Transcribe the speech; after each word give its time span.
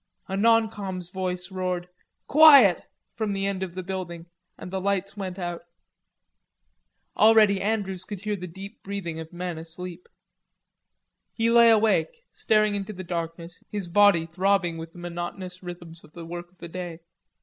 A 0.27 0.35
non 0.35 0.67
com's 0.67 1.11
voice 1.11 1.51
roared: 1.51 1.87
"Quiet," 2.25 2.87
from 3.13 3.33
the 3.33 3.45
end 3.45 3.61
of 3.61 3.75
the 3.75 3.83
building, 3.83 4.25
and 4.57 4.71
the 4.71 4.81
lights 4.81 5.15
went 5.15 5.37
out. 5.37 5.61
Already 7.15 7.61
Andrews 7.61 8.03
could 8.03 8.21
hear 8.21 8.35
the 8.35 8.47
deep 8.47 8.81
breathing 8.81 9.19
of 9.19 9.31
men 9.31 9.59
asleep. 9.59 10.09
He 11.35 11.51
lay 11.51 11.69
awake, 11.69 12.23
staring 12.31 12.73
into 12.73 12.93
the 12.93 13.03
darkness, 13.03 13.63
his 13.69 13.87
body 13.87 14.25
throbbing 14.25 14.79
with 14.79 14.91
the 14.93 14.97
monotonous 14.97 15.61
rhythms 15.61 16.03
of 16.03 16.13
the 16.13 16.25
work 16.25 16.51
of 16.51 16.57
the 16.57 16.67
day. 16.69 17.01